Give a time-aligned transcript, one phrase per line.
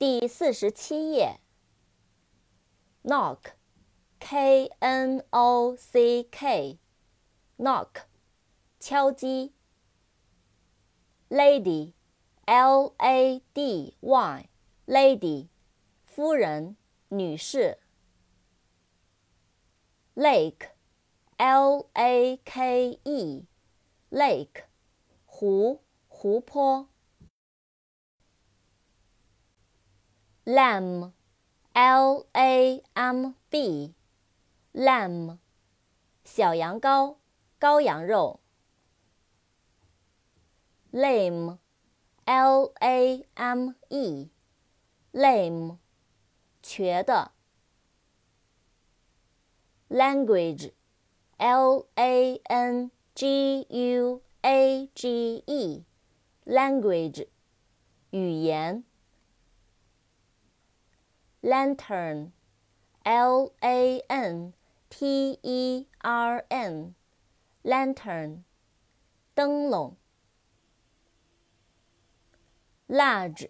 [0.00, 1.40] 第四十七页。
[3.02, 8.04] knock，k n o c k，knock，
[8.78, 9.52] 敲击。
[11.28, 15.48] lady，l a d y，lady，
[16.06, 16.78] 夫人、
[17.10, 17.76] 女士。
[20.14, 24.64] lake，l a k e，lake，
[25.26, 26.89] 湖、湖泊。
[30.44, 31.12] lamb。
[31.72, 35.38] L A M B，lamb，
[36.24, 37.18] 小羊羔，
[37.60, 38.40] 羔羊肉。
[40.90, 45.78] lame，L A M E，lame，
[46.60, 47.30] 瘸的。
[49.88, 57.28] language，L A N G U A G E，language，
[58.10, 58.84] 语言。
[61.41, 62.31] lantern,
[63.03, 64.53] L A N
[64.89, 66.95] T E R N,
[67.63, 68.43] lantern,
[69.35, 69.97] 灯笼。
[72.87, 73.47] large,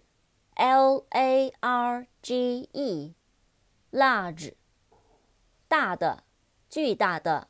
[0.56, 3.14] L A R G E,
[3.92, 4.54] large,
[5.68, 6.24] 大的，
[6.70, 7.48] 巨大的。